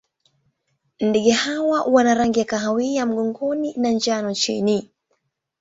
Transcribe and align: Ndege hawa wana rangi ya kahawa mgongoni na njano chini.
Ndege 0.99 1.31
hawa 1.31 1.83
wana 1.83 2.13
rangi 2.13 2.39
ya 2.39 2.45
kahawa 2.45 3.05
mgongoni 3.05 3.73
na 3.77 3.91
njano 3.91 4.33
chini. 4.33 4.91